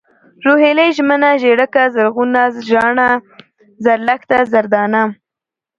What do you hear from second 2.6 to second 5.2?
زاڼه، زرلښته، زردانه